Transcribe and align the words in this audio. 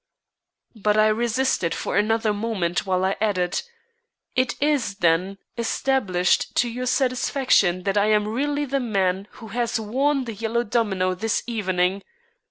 But 0.75 0.97
I 0.97 1.09
resisted 1.09 1.75
for 1.75 1.95
another 1.95 2.33
moment 2.33 2.87
while 2.87 3.05
I 3.05 3.15
added: 3.21 3.61
"It 4.35 4.55
is, 4.59 4.95
then, 4.95 5.37
established 5.59 6.55
to 6.55 6.67
your 6.69 6.87
satisfaction 6.87 7.83
that 7.83 7.99
I 7.99 8.07
am 8.07 8.27
really 8.27 8.65
the 8.65 8.79
man 8.79 9.27
who 9.33 9.49
has 9.49 9.79
worn 9.79 10.23
the 10.25 10.33
yellow 10.33 10.63
domino 10.63 11.13
this 11.13 11.43
evening. 11.45 12.01